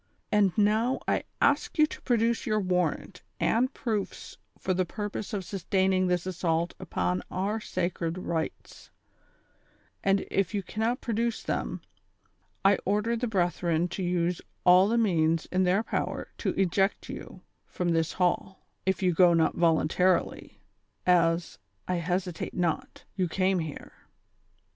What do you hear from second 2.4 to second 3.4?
your warrant